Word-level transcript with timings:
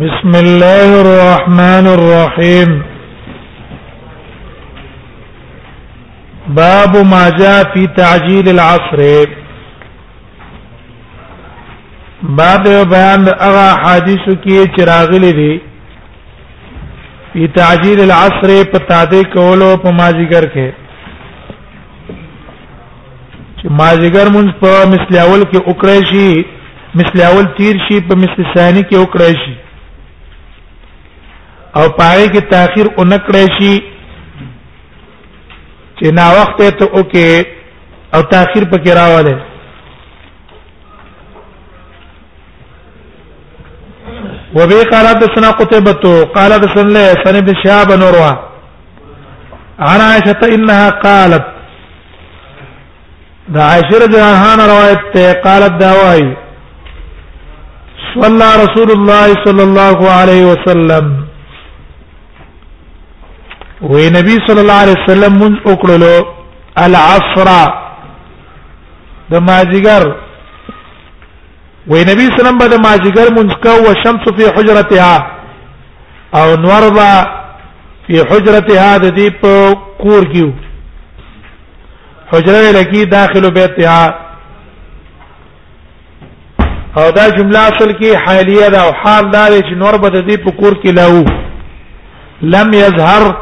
بسم 0.00 0.36
الله 0.36 0.90
الرحمن 0.98 1.86
الرحيم 1.88 2.70
باب 6.58 6.96
ما 7.08 7.24
جاء 7.40 7.56
في 7.72 7.82
تعجيل 7.96 8.48
العصر 8.52 9.02
باب 12.38 12.68
بیان 12.92 13.28
هغه 13.28 13.66
حدیث 13.82 14.24
کې 14.44 14.72
چراغلې 14.76 15.32
دي 15.40 15.60
په 17.34 17.48
تعجيل 17.60 18.00
العصر 18.04 18.52
په 18.76 18.86
تاده 18.92 19.20
کولو 19.34 19.68
په 19.82 19.90
ماجیګر 19.98 20.46
کې 20.54 20.70
چې 22.14 23.74
ماجیګر 23.82 24.32
مونږ 24.38 24.52
په 24.64 24.72
مثل 24.94 25.18
اول 25.26 25.42
کې 25.52 25.68
وکړې 25.68 26.08
شي 26.12 26.46
مثل 27.02 27.22
اول 27.32 27.52
تیر 27.60 27.84
شي 27.88 28.00
په 28.08 28.16
مثل 28.16 28.48
ثاني 28.56 28.82
کې 28.82 28.96
وکړې 28.96 29.36
شي 29.44 29.54
او 31.76 31.82
پاره 31.98 32.24
کې 32.34 32.40
تاخير 32.50 32.86
اونکړې 32.94 33.46
شي 33.58 33.72
چې 35.98 36.12
نا 36.18 36.26
وخت 36.38 36.58
ته 36.80 36.86
اوکې 36.86 37.46
او 38.14 38.20
تاخير 38.32 38.64
پکې 38.72 38.90
راواله 38.90 39.38
وبه 44.54 44.82
قال 44.92 45.06
حدثنا 45.12 45.50
قتيبة 45.62 46.14
قال 46.36 46.52
حدثنا 46.56 46.88
ليث 46.98 47.24
بن 47.42 47.54
شهاب 47.64 47.86
بن 47.92 48.02
عروة 48.02 48.38
عن 49.78 50.00
عائشة 50.00 50.54
إنها 50.54 50.90
قالت 51.04 51.46
دا 53.48 53.62
عائشة 53.62 53.98
رضي 54.04 54.16
الله 54.16 54.52
عنها 54.52 54.66
روایت 54.74 55.10
ته 55.14 55.32
قالت 55.48 55.80
دا 55.80 55.92
وایي 56.02 56.30
صلى 58.14 58.46
رسول 58.64 58.90
الله 58.90 59.44
صلى 59.44 59.62
الله 59.62 60.10
عليه 60.10 60.44
وسلم 60.44 61.21
وې 63.82 64.10
نبی 64.16 64.34
صلی 64.46 64.60
الله 64.60 64.78
علیه 64.84 64.96
وسلم 64.98 65.32
مون 65.42 65.54
وکړلو 65.64 66.26
العصر 66.82 67.48
د 69.30 69.34
ماجیګر 69.46 70.06
وې 71.88 72.02
نبی 72.10 72.26
صلی 72.28 72.28
الله 72.28 72.40
علیه 72.40 72.44
وسلم 72.44 72.62
د 72.74 72.84
ماجیګر 72.86 73.28
مونږ 73.32 73.62
کو 73.62 73.68
او 73.68 73.94
شمس 74.04 74.28
فی 74.38 74.44
حجرتها 74.56 75.16
او 76.38 76.56
نور 76.66 76.88
با 76.98 77.08
فی 78.06 78.20
حجرتها 78.30 78.94
د 79.04 79.18
دې 79.20 79.28
په 79.42 79.76
کور 80.02 80.32
کېو 80.32 80.50
حجره 82.32 82.72
لکی 82.80 83.04
داخلو 83.18 83.50
بیتها 83.50 84.14
او 86.98 87.10
دا 87.10 87.28
جمله 87.36 87.58
اصل 87.58 87.92
کې 87.92 88.16
حالیه 88.26 88.68
دا 88.76 88.82
او 88.88 88.90
حال 89.04 89.30
دا 89.30 89.46
چې 89.60 89.74
نور 89.86 89.98
به 90.02 90.08
د 90.10 90.28
دې 90.30 90.44
په 90.44 90.50
کور 90.50 90.72
کې 90.84 90.92
لاو 90.94 91.24
لم 92.54 92.74
يظهر 92.84 93.34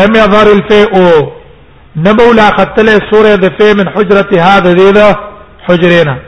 لم 0.00 0.14
يظهر 0.14 0.46
الفيء 0.56 2.08
نبو 2.08 2.32
لا 2.40 2.48
قتل 2.62 2.88
سوره 3.12 3.36
د 3.46 3.52
فيء 3.60 3.74
من 3.82 3.88
حجرتها 3.88 4.60
ذي 4.60 5.16
حجرنا 5.70 6.18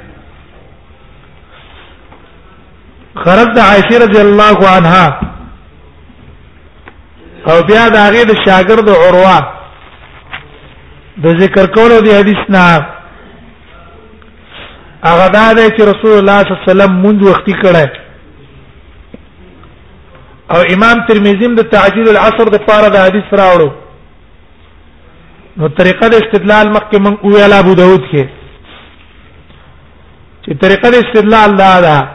خرج 3.17 3.49
د 3.56 3.59
عائشه 3.69 3.99
رضی 4.05 4.21
الله 4.21 4.69
عنها 4.77 5.06
او 7.50 7.56
بیا 7.69 7.89
د 7.95 7.97
هغه 8.06 8.25
د 8.25 8.33
شاګرد 8.45 8.89
عروه 8.89 9.39
د 11.25 11.27
ذکر 11.41 11.67
کولو 11.77 12.00
دی 12.05 12.12
حدیث 12.19 12.43
نه 12.55 12.65
هغه 15.09 15.27
دا 15.34 15.53
دی 15.56 15.67
چې 15.77 15.83
رسول 15.93 16.12
الله 16.19 16.39
صلی 16.43 16.53
الله 16.53 16.65
علیه 16.65 16.73
وسلم 16.73 16.93
مونږ 17.03 17.19
وختي 17.31 17.55
کړه 17.65 17.84
او 20.55 20.61
امام 20.75 21.05
ترمذی 21.09 21.55
د 21.56 21.62
تعجیل 21.75 22.09
العصر 22.09 22.50
د 22.55 22.65
پاره 22.67 22.89
د 22.89 22.97
حدیث 23.06 23.39
راوړو 23.43 23.71
نو 25.56 25.69
طریقه 25.69 26.09
د 26.09 26.15
استدلال 26.23 26.71
مخکې 26.73 26.97
مونږ 27.06 27.34
ویل 27.34 27.53
ابو 27.53 27.75
داود 27.75 28.03
کې 28.11 28.25
چې 30.43 30.53
طریقه 30.67 30.91
د 30.91 30.94
استدلال 31.05 31.56
دا 31.62 31.73
ده 31.89 32.12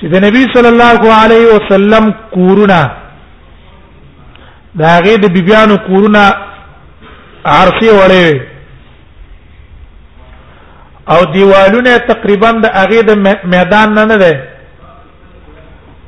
چې 0.00 0.06
د 0.12 0.16
نبی 0.26 0.42
صلی 0.54 0.68
الله 0.74 1.00
علیه 1.22 1.44
وسلم 1.56 2.04
کورونه 2.34 2.80
دا 4.80 4.92
غي 5.04 5.14
د 5.24 5.26
بیبيانو 5.36 5.76
کورونه 5.86 6.22
عرصه 7.56 7.88
وړې 7.98 8.40
او 11.12 11.18
دیوالونه 11.34 11.92
تقریبا 12.12 12.50
د 12.64 12.66
هغه 12.80 13.00
د 13.08 13.10
میدان 13.54 13.88
نه 13.96 14.04
نه 14.10 14.16
ده 14.22 14.32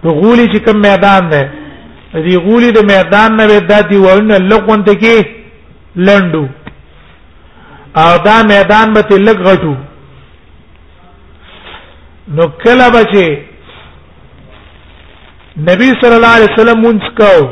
د 0.03 0.07
غولي 0.19 0.47
چې 0.53 0.59
کوم 0.67 0.77
میدان 0.89 1.23
ده 1.35 1.43
د 2.27 2.31
غولي 2.45 2.71
د 2.79 2.81
میدان 2.95 3.31
نه 3.39 3.47
دا 3.73 3.81
دیوالونه 3.93 4.37
لګون 4.51 4.81
ته 4.87 4.95
کې 5.03 5.17
لندو 6.07 6.47
او 8.03 8.13
دا 8.27 8.37
میدان 8.55 8.87
به 8.95 9.03
لګ 9.27 9.39
غټو 9.49 9.75
نو 12.35 12.45
کله 12.65 12.87
بچي 12.97 13.29
نبی 15.59 15.87
صلی 16.01 16.15
الله 16.15 16.35
علیه 16.37 16.49
وسلم 16.55 16.81
مونږ 16.81 17.03
کو 17.19 17.45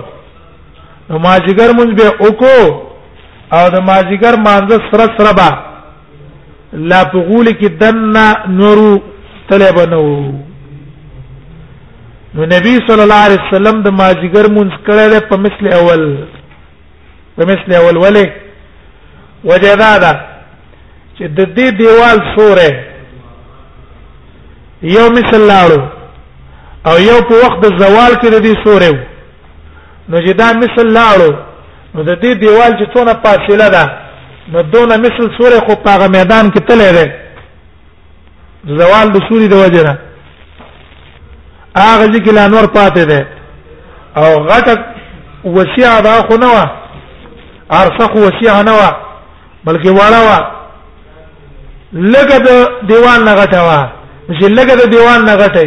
نو 1.11 1.19
ماجیګر 1.19 1.71
مونږ 1.77 1.91
به 1.97 2.25
وکړو 2.29 2.65
او 3.53 3.71
د 3.75 3.79
ماجیګر 3.89 4.35
مانځ 4.45 4.81
سره 4.91 5.07
سره 5.17 5.33
با 5.39 5.49
لا 6.73 7.05
بغول 7.05 7.47
کې 7.47 7.69
دنا 7.81 8.33
نورو 8.61 8.99
طلب 9.51 9.81
نو 9.91 10.03
نو 12.35 12.45
نبی 12.55 12.75
صلی 12.89 13.03
الله 13.07 13.23
علیه 13.27 13.43
وسلم 13.51 13.83
د 13.83 13.89
ماجیګر 13.91 14.47
مونږ 14.51 14.73
کړل 14.87 15.29
په 15.31 15.37
مثل 15.37 15.73
اول 15.73 16.19
په 17.37 17.45
مثل 17.45 17.75
اول 17.83 17.97
ولې 17.97 18.31
وجدادا 19.45 20.15
چې 21.19 21.25
د 21.29 21.41
دې 21.55 21.71
دیوال 21.79 22.19
سوره 22.37 22.69
یو 24.83 25.11
مثل 25.11 25.41
لاړو 25.55 25.98
او 26.87 26.99
یو 27.00 27.21
په 27.28 27.34
وخت 27.44 27.59
د 27.65 27.69
زوال 27.83 28.12
کې 28.21 28.28
د 28.31 28.39
دې 28.43 28.55
سورې 28.65 28.93
نو 30.09 30.19
جدا 30.27 30.49
مثل 30.62 30.87
لاړو 30.99 31.31
نو 31.94 32.03
د 32.03 32.12
دې 32.22 32.33
دیوال 32.43 32.72
چې 32.78 32.87
څونه 32.94 33.12
فاصله 33.25 33.69
ده 33.77 33.84
نو 34.53 34.61
دونه 34.62 34.97
مثل 34.97 35.25
سورې 35.38 35.59
خو 35.69 35.75
په 35.83 35.88
هغه 35.94 36.06
میدان 36.17 36.44
کې 36.50 36.61
تلې 36.69 36.91
ده 36.97 37.06
زوال 38.78 39.06
د 39.12 39.19
سوري 39.28 39.49
د 39.49 39.53
وجه 39.62 39.83
نه 39.88 39.99
هغه 41.77 42.06
ځکه 42.15 42.31
لانور 42.38 42.65
پاتې 42.78 43.03
ده 43.11 43.27
او 44.17 44.28
غټه 44.50 44.78
وسیع 45.44 46.00
دا 46.00 46.15
خو 46.28 46.37
نه 46.37 46.47
و 46.55 46.59
ارسخ 47.81 48.11
وسیع 48.17 48.62
نه 48.69 48.72
و 48.78 48.81
بلکې 49.67 49.91
واړه 49.99 50.21
و 50.28 50.31
لګه 52.15 52.37
د 52.49 52.50
دیوال 52.91 53.21
نه 53.28 53.34
غټه 53.43 53.59
و 53.67 53.71
چې 54.41 54.44
لګه 54.59 54.75
د 54.81 54.83
دیوال 54.94 55.21
نه 55.28 55.34
غټه 55.43 55.62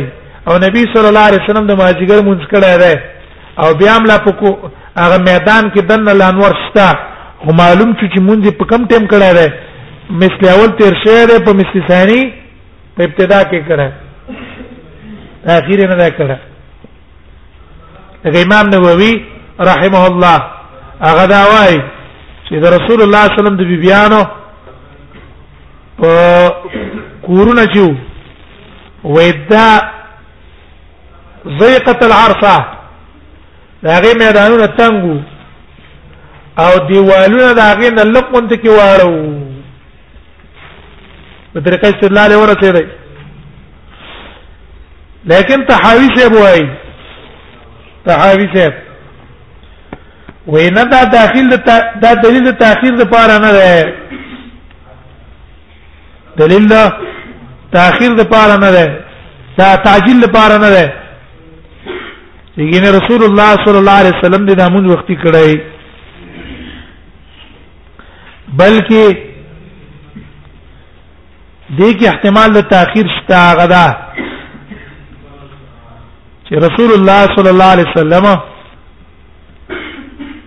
او 0.50 0.54
نبی 0.66 0.80
صلی 0.94 1.08
الله 1.12 1.26
علیه 1.30 1.42
وسلم 1.46 1.66
د 1.70 1.74
ماجیګر 1.82 2.20
مونږ 2.28 2.40
کړه 2.52 2.74
ده 2.82 2.94
او 3.62 3.68
بیا 3.80 3.92
هم 3.98 4.04
لا 4.12 4.18
پکو 4.26 4.50
هغه 4.98 5.18
میدان 5.28 5.64
کې 5.74 5.82
دنه 5.90 6.14
لانور 6.14 6.54
شتا 6.64 6.90
هم 7.46 7.56
معلوم 7.62 7.92
چې 8.00 8.20
مونږ 8.28 8.42
په 8.58 8.66
کم 8.66 8.82
ټیم 8.92 9.04
کړه 9.12 9.30
ده 9.38 9.48
مثل 10.10 10.42
اول 10.56 10.72
تیر 10.80 10.94
شعر 11.04 11.28
په 11.46 11.52
مثل 11.60 11.76
ثانی 11.88 12.34
په 12.96 13.04
ابتدا 13.04 13.40
کې 13.52 13.60
کړه 13.70 13.88
اخیر 15.48 15.80
نه 15.90 15.96
ده 15.96 16.10
کړه 16.18 16.36
د 18.34 18.36
امام 18.46 18.70
نووي 18.76 19.14
رحمه 19.60 20.04
الله 20.08 20.38
هغه 21.08 21.26
دا 21.26 21.42
وایي 21.52 21.82
چې 22.48 22.54
د 22.64 22.66
رسول 22.78 23.00
الله 23.02 23.26
صلی 23.26 23.30
الله 23.30 23.32
علیه 23.32 23.40
وسلم 23.40 23.56
د 23.58 23.62
بیبيانو 23.72 24.22
په 26.02 26.12
کورونه 27.28 27.62
چې 27.74 27.82
وېدا 29.04 29.68
ضيقت 31.48 32.04
العرفه 32.06 32.66
داغه 33.84 34.14
میدانونه 34.24 34.66
تنګو 34.68 35.18
او 36.64 36.88
دیوالونه 36.88 37.54
داغه 37.54 37.90
نه 37.90 38.04
لقون 38.04 38.48
ته 38.50 38.56
کې 38.58 38.70
واړو 38.70 39.14
په 41.54 41.60
طریقې 41.66 41.84
استدلال 41.90 42.36
ورته 42.36 42.72
دی 42.72 42.86
لیکن 45.32 45.66
تحاوی 45.66 46.08
صاحب 46.18 46.34
وای 46.34 46.62
تحاوی 48.06 48.48
صاحب 48.54 48.74
وینا 50.52 50.84
دا 50.94 51.04
داخل 51.18 51.50
دا 52.02 52.14
دلیل 52.14 52.52
د 52.52 52.58
تاخير 52.58 52.94
لپاره 53.02 53.38
نه 53.38 53.52
ده 53.52 53.96
دلیل 56.40 56.68
د 56.68 56.94
تاخير 57.72 58.12
لپاره 58.22 58.56
نه 58.58 58.72
ده 58.72 58.98
دا 59.58 59.76
تعجیل 59.76 60.20
لپاره 60.22 60.58
نه 60.58 60.70
ده 60.70 61.01
یګینه 62.58 62.90
رسول 63.00 63.22
الله 63.24 63.50
صلی 63.66 63.78
الله 63.78 63.92
علیه 64.02 64.16
وسلم 64.22 64.46
د 64.46 64.52
نامون 64.60 64.86
وختي 64.90 65.16
کړی 65.24 65.52
بلکې 68.62 69.04
دې 71.78 71.90
کې 72.00 72.06
احتمال 72.08 72.54
د 72.54 72.62
تاخير 72.74 73.06
شته 73.18 73.54
غدا 73.60 73.88
چې 76.48 76.52
رسول 76.66 76.92
الله 76.96 77.22
صلی 77.36 77.50
الله 77.50 77.70
علیه 77.76 77.86
وسلم 77.96 78.26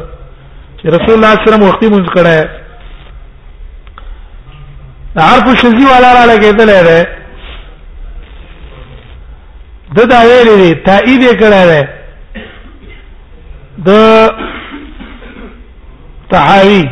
چې 0.76 0.84
رسول 0.94 1.14
الله 1.16 1.31
صلی 1.32 1.32
الله 1.32 1.32
علیه 1.54 1.62
وسلم 1.64 1.64
وختي 1.69 1.87
مونږ 1.94 2.06
کړه 2.14 2.38
عارف 5.25 5.46
شذی 5.62 5.84
والا 5.88 6.10
را 6.14 6.22
لګېدل 6.34 6.66
ده 6.66 7.06
د 9.98 10.00
دا 10.14 10.19
ویلې 10.31 10.54
دي 10.62 10.70
تایید 10.87 11.22
کړه 11.42 11.62
ده 11.70 11.88
د 13.88 13.90
تحاوی 16.32 16.84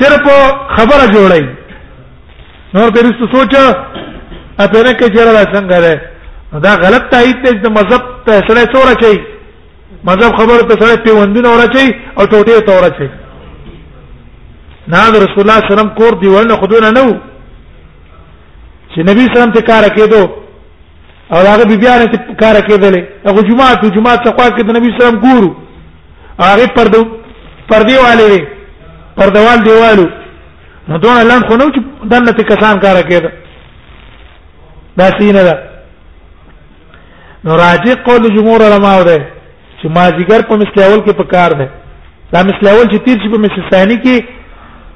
صرف 0.00 0.24
خبره 0.76 1.04
جوړی 1.14 1.42
نور 2.74 2.90
په 2.94 3.00
رسو 3.06 3.26
سوچ 3.36 3.54
اپره 3.64 4.92
کې 4.98 5.12
چیرې 5.14 5.44
څنګه 5.54 5.78
ده 5.86 5.96
دا 6.66 6.72
غلط 6.84 7.04
تایید 7.12 7.38
دی 7.44 7.50
چې 7.50 7.68
مذهب 7.78 8.02
ته 8.26 8.32
سره 8.48 8.72
سره 8.74 8.94
چي 9.02 9.14
مذهب 10.08 10.30
خبره 10.40 10.62
ته 10.70 10.74
سره 10.84 11.02
پیوندونه 11.06 11.48
ورا 11.50 11.66
چي 11.74 11.86
او 12.18 12.24
ټوټه 12.24 12.64
ته 12.68 12.72
ورا 12.76 12.90
چي 12.98 13.08
نه 14.88 15.10
رسول 15.26 15.38
الله 15.44 15.68
سلام 15.74 15.88
کور 16.00 16.12
دیونه 16.22 16.56
خودونه 16.62 16.90
نه 16.98 17.06
چې 18.92 18.98
نبی 19.10 19.26
سلام 19.36 19.52
ته 19.56 19.62
کار 19.70 19.82
کېدو 19.96 20.22
او 21.32 21.38
هغه 21.52 21.64
بیبيانه 21.70 22.04
ته 22.12 22.18
کار 22.42 22.54
کېدلې 22.68 23.00
هغه 23.30 23.40
جمعه 23.48 23.74
ته 23.82 23.88
جمعه 23.96 24.16
ته 24.24 24.28
خوا 24.36 24.48
کې 24.56 24.62
د 24.64 24.76
نبی 24.76 24.90
سلام 24.98 25.20
ګورو 25.20 25.54
هغه 26.46 26.66
پر 26.78 26.84
دو 26.96 27.02
پردی 27.72 27.96
والے 28.04 28.24
وي 28.32 28.40
پردوال 29.16 29.58
دیوالو 29.64 30.06
نو 30.88 30.98
دونه 30.98 31.22
لن 31.22 31.40
خو 31.48 31.56
نو 31.56 31.64
چې 31.74 31.80
دنه 32.04 32.32
کسان 32.50 32.78
کار 32.84 32.96
کېده 33.08 33.30
دا 34.98 35.06
سینه 35.18 35.42
ده 35.42 35.58
نو 37.44 37.56
راجع 37.62 37.94
قول 38.08 38.28
جمهور 38.36 38.62
علماء 38.68 39.02
ده 39.04 39.18
چې 39.80 39.88
ما 39.96 40.04
ذکر 40.18 40.42
په 40.50 40.56
مثل 40.62 40.82
اول 40.82 41.00
کې 41.06 41.16
په 41.16 41.24
کار 41.34 41.50
ده 41.50 41.68
دا 42.32 42.42
مثل 42.50 42.68
اول 42.68 42.86
چې 42.92 43.02
تیر 43.04 43.18
شي 43.24 43.30
په 43.34 43.38
مثل 43.46 43.64
ثاني 43.72 43.94
کې 43.94 44.24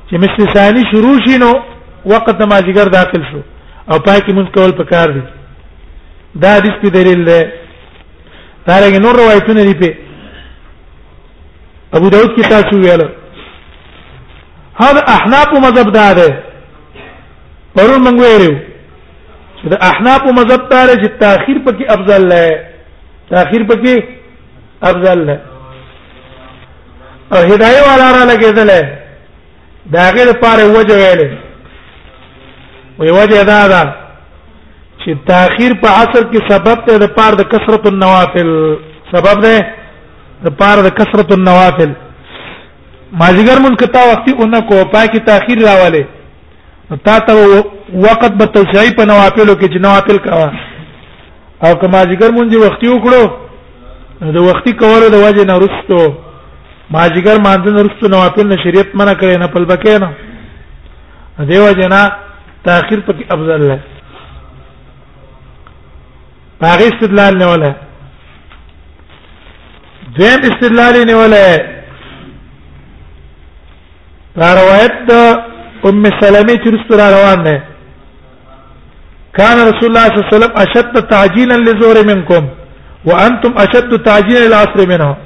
چې 0.09 0.25
مثل 0.25 0.55
ثاني 0.55 0.83
شروع 0.93 1.17
شي 1.27 1.39
نو 1.45 1.53
وقت 2.15 2.43
ما 2.53 2.57
ذکر 2.69 2.89
داخل 2.99 3.25
شو 3.33 3.41
او 3.93 3.99
پای 4.07 4.19
کې 4.19 4.31
مونږ 4.37 4.49
کول 4.55 4.73
په 4.81 4.85
کار 4.95 5.13
دي 5.19 5.23
دا 6.45 6.55
حدیث 6.57 6.81
په 6.83 6.89
دلیل 6.99 7.25
ده 7.25 7.53
دا 8.69 8.81
رنګ 8.83 9.05
نور 9.07 9.15
روایتونه 9.25 9.61
لري 9.61 9.75
په 9.85 9.93
ابو 11.97 12.09
داود 12.09 12.31
کې 12.37 12.49
تاسو 12.51 12.77
ویل 12.81 13.01
هر 14.83 14.99
احناف 15.15 15.49
مذهب 15.65 15.93
دا 15.97 16.13
ده 16.19 16.29
پرون 17.77 18.01
موږ 18.05 18.21
ویلو 18.21 18.53
چې 19.59 19.69
د 19.73 19.85
احناف 19.89 20.23
مذهب 20.39 20.69
دا 20.71 20.85
لري 20.85 21.03
چې 21.05 21.11
تاخير 21.25 21.57
پکې 21.67 21.85
افضل 21.95 22.29
ده 22.29 22.47
تاخير 23.31 23.63
پکې 23.71 24.05
افضل 24.91 25.27
ده 25.27 25.41
او 27.33 27.41
هدايه 27.51 27.83
والا 27.89 28.09
را 28.17 28.25
لګېدل 28.33 28.71
دا 29.95 30.11
غیر 30.17 30.33
پاره 30.33 30.79
وجه 30.79 30.97
ویلې 31.03 32.99
وی 32.99 33.11
وجه 33.11 33.43
دا 33.43 33.69
ده 33.69 33.83
چې 35.05 35.17
تاخير 35.27 35.75
په 35.85 35.89
اصل 35.91 36.25
کې 36.33 36.49
سبب 36.51 36.87
ته 36.87 36.99
د 36.99 37.07
پاره 37.17 37.37
د 37.37 37.43
کثرت 37.55 37.87
النوافل 37.87 38.53
سبب 39.13 39.41
ده 39.41 39.55
د 40.45 40.49
پار 40.61 40.79
د 40.87 40.91
کثرت 40.99 41.33
النوافل 41.35 41.91
مازیګر 43.21 43.59
مون 43.63 43.75
کتا 43.83 44.03
وختي 44.11 44.33
اون 44.41 44.55
کو 44.69 44.85
پاکي 44.95 45.19
تاخير 45.29 45.59
راواله 45.69 46.05
تا 47.09 47.17
ته 47.27 47.61
وقت 48.07 48.33
به 48.41 48.45
توسعي 48.57 48.91
په 48.97 49.05
نوافلو 49.11 49.55
کې 49.61 49.73
جنوافل 49.75 50.19
کوا 50.27 50.49
او 51.67 51.75
کما 51.83 52.01
ځګر 52.13 52.31
مونږ 52.39 52.57
وختي 52.65 52.89
وکړو 52.93 53.23
د 54.39 54.49
وختي 54.49 54.73
کولو 54.83 55.09
د 55.15 55.23
وجه 55.27 55.45
نه 55.51 55.59
رسټو 55.65 56.03
ماجګر 56.97 57.39
مانځن 57.47 57.79
ورستو 57.81 58.09
نوافل 58.15 58.49
نه 58.53 58.57
شریعت 58.65 58.97
منع 59.01 59.13
کړي 59.13 59.39
نه 59.43 59.47
پل 59.55 59.67
بکې 59.71 60.03
نه 60.05 61.47
دیو 61.53 61.71
جنا 61.83 62.01
تاخير 62.67 63.03
پکې 63.07 63.33
افضل 63.37 63.69
ده 63.69 63.79
باغی 66.63 66.89
استدلال 66.93 67.39
نه 67.39 67.47
ولا 67.53 67.71
دیم 70.19 70.41
استدلال 70.49 70.95
نیولې 71.09 71.57
دا 74.41 74.49
روایت 74.61 74.95
د 75.11 75.13
ام 75.89 76.05
سلمې 76.21 76.57
چې 76.63 76.69
رسول 76.77 77.01
روان 77.15 77.45
ده 77.47 77.63
كان 79.39 79.57
رسول 79.69 79.89
الله 79.91 80.05
صلى 80.09 80.19
الله 80.19 80.29
عليه 80.29 80.37
وسلم 80.37 80.55
اشد 80.65 80.95
تعجيلا 81.13 81.55
للظهر 81.65 82.05
منكم 82.11 82.45
وانتم 83.09 83.53
اشد 83.65 83.91
تعجيلا 84.09 84.45
للعصر 84.47 84.87
منه 84.93 85.17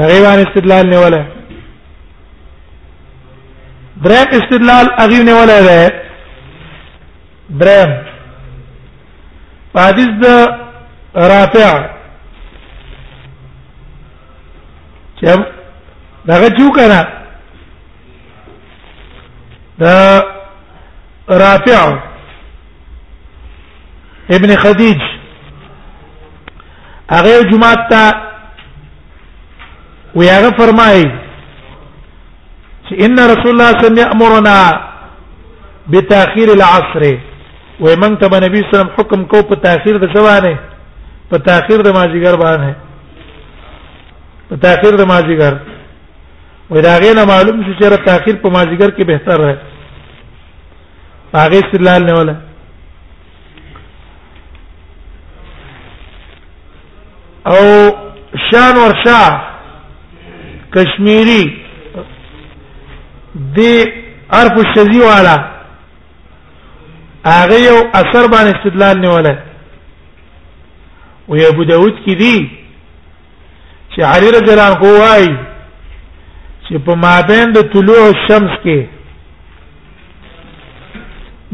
رغيبان 0.00 0.38
استدلال 0.46 0.84
نیولې 0.90 1.22
دریم 4.04 4.28
استدلال 4.42 4.86
اغیو 5.04 5.22
نیولې 5.24 5.60
ده 5.66 5.92
دریم 7.60 7.90
حدیث 9.82 10.12
د 10.24 10.26
رافع 11.30 11.74
چې 15.24 15.34
دغه 16.28 16.48
جو 16.58 16.68
کنه 16.76 17.06
دا 19.78 20.22
رافع 21.28 21.96
ابن 24.36 24.56
خدیج 24.56 24.98
هغه 27.10 27.42
جمعه 27.50 27.74
ته 27.90 28.04
ویاغه 30.16 30.50
فرمایي 30.58 31.04
چې 32.88 32.92
ان 33.04 33.14
رسول 33.18 33.20
الله 33.22 33.38
صلی 33.42 33.52
الله 33.52 33.74
علیه 33.74 33.86
وسلم 33.86 33.98
یامرنا 34.04 34.58
بتاخير 35.88 36.48
العصر 36.52 37.02
ومن 37.80 38.18
تب 38.18 38.34
نبی 38.44 38.58
صلی 38.58 38.62
الله 38.62 38.78
علیه 38.78 38.80
وسلم 38.80 38.90
حکم 38.98 39.24
کو 39.24 39.42
په 39.48 39.54
تاخير 39.54 39.98
د 39.98 40.16
سوانه 40.16 40.58
په 41.30 41.38
تاخير 41.38 41.82
د 41.82 41.88
ماجیګر 41.94 42.34
باندې 42.38 42.91
تاخير 44.60 44.96
د 44.96 45.02
مازیګر 45.08 45.54
وې 46.70 46.80
دا 46.82 46.94
غیر 47.02 47.16
معلوم 47.28 47.62
شو 47.64 47.72
چې 47.84 48.04
تاخير 48.06 48.36
په 48.42 48.48
مازیګر 48.50 48.90
کې 48.90 49.04
به 49.06 49.18
تر 49.24 49.40
راځي 49.40 49.72
هغه 51.34 51.58
استدلال 51.64 52.04
نه 52.06 52.12
ولا 52.12 52.34
او 57.52 57.62
شان 58.50 58.76
ورشا 58.76 59.20
کشمیری 60.74 61.44
د 63.56 63.58
عرف 64.30 64.52
الشذی 64.64 65.00
والا 65.00 65.36
هغه 67.26 67.56
یو 67.68 67.76
اثر 67.94 68.26
باندې 68.32 68.56
استدلال 68.58 69.00
نیولای 69.00 69.36
وي 71.28 71.46
ابو 71.46 71.62
داود 71.64 71.94
کې 72.06 72.14
دی 72.18 72.61
چې 73.94 74.02
علي 74.12 74.28
رضی 74.34 74.50
الله 74.52 74.68
عنه 74.68 74.98
وايي 75.04 75.30
چې 76.66 76.76
په 76.84 76.94
مابین 77.06 77.52
د 77.56 77.68
طلوع 77.72 78.02
الشمس 78.06 78.52
کې 78.64 78.78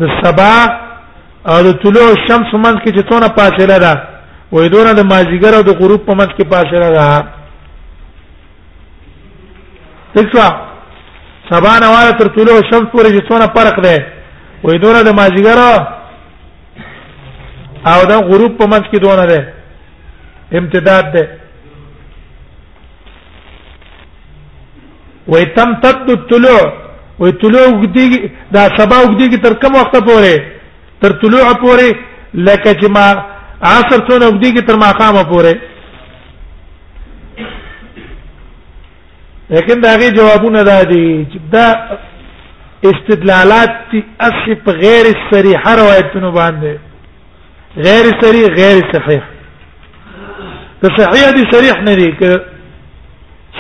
د 0.01 0.13
سبا 0.23 0.53
او 1.53 1.57
د 1.67 1.73
طلوع 1.83 2.07
الشمس 2.15 2.49
منځ 2.65 2.77
کې 2.83 2.91
چې 2.97 3.03
څونه 3.09 3.29
فاصله 3.39 3.79
ده 3.85 3.95
وې 4.53 4.69
دونه 4.75 4.93
د 4.95 5.01
مازیګر 5.13 5.53
او 5.57 5.63
د 5.71 5.73
غروب 5.81 6.07
په 6.07 6.15
منځ 6.19 6.31
کې 6.37 6.47
فاصله 6.53 6.89
ده 6.97 7.09
دښوا 10.15 10.49
سبا 11.51 11.73
نه 11.83 11.89
والا 11.95 12.13
تر 12.21 12.27
طلوع 12.37 12.57
الشمس 12.59 12.89
پورې 12.93 13.09
چې 13.15 13.27
څونه 13.29 13.47
فرق 13.57 13.81
ده 13.85 13.97
وې 14.65 14.79
دونه 14.83 15.03
د 15.03 15.09
مازیګر 15.21 15.59
او 17.93 18.01
د 18.11 18.13
غروب 18.31 18.57
په 18.59 18.65
منځ 18.73 18.85
کې 18.91 18.99
دونه 19.01 19.27
ده 19.27 19.53
امتداد 20.59 21.13
ده 21.13 21.38
وې 25.29 25.45
تم 25.57 25.73
تد 25.85 26.11
الطلوع 26.19 26.61
وې 27.21 27.33
طلوع 27.43 27.65
وګدي 27.73 28.07
دا 28.53 28.63
سبا 28.79 28.99
وګدي 29.07 29.37
تر 29.47 29.55
کوم 29.63 29.75
وخت 29.77 29.97
پورې 30.09 30.43
تر 31.05 31.11
طلوع 31.23 31.43
پورې 31.65 31.91
لکه 32.47 32.71
چې 32.81 32.87
ما 32.97 33.07
عصر 33.77 33.99
څو 34.09 34.15
وګدي 34.33 34.63
تر 34.71 34.77
ماقام 34.85 35.17
پورې 35.33 35.55
لیکن 39.55 39.81
دا 39.81 39.91
غي 40.01 40.09
جوابونه 40.17 40.63
دا 40.71 40.83
دي 40.93 41.27
دا 41.53 41.67
استدلالات 42.93 43.71
تي 43.91 44.03
اسف 44.29 44.69
غیر 44.83 45.07
صریح 45.31 45.61
روایتونه 45.83 46.31
باندې 46.31 46.75
غیر 47.87 48.07
صریح 48.23 48.47
غیر 48.61 48.79
صحیح 48.93 49.23
که 50.81 50.89
صحیح 50.99 51.31
دي 51.37 51.45
صریح 51.53 51.81
نه 51.89 51.95
دي 52.01 52.11
که 52.21 52.39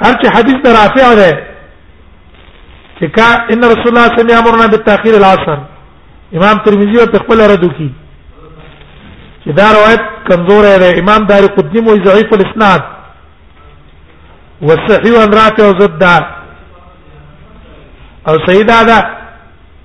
هر 0.06 0.14
چې 0.22 0.34
حدیث 0.36 0.56
درافع 0.68 1.16
ده 1.16 1.44
چې 3.00 3.06
کا 3.16 3.28
ان 3.54 3.64
رسول 3.64 3.88
الله 3.88 4.06
صلی 4.08 4.16
الله 4.16 4.24
علیه 4.24 4.34
وسلم 4.34 4.42
امرنا 4.46 4.68
بالتاخير 4.72 5.16
العصر 5.18 5.58
امام 6.38 6.58
ترمذی 6.66 6.96
او 7.02 7.06
خپل 7.24 7.40
رد 7.52 7.64
کی 7.78 7.88
چې 9.44 9.56
دا 9.58 9.68
روایت 9.78 10.04
کمزور 10.28 10.64
دی 10.82 10.92
امام 11.00 11.22
دار 11.32 11.48
قدنی 11.56 11.82
مو 11.88 11.96
ضعیف 12.08 12.34
الاسناد 12.38 12.82
والصحيح 14.70 15.16
ان 15.24 15.34
رافع 15.40 15.66
ضد 15.80 16.04
او 18.28 18.36
سیدا 18.48 18.78
دا 18.90 19.00